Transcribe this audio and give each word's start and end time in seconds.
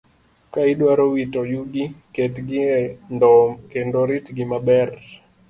Ka 0.53 0.61
idwaro 0.71 1.03
wito 1.13 1.39
yugi, 1.51 1.83
ketgi 2.13 2.59
e 2.81 2.81
ndowo 3.13 3.47
kendo 3.71 3.99
ritgi 4.09 4.43
maber. 4.51 4.89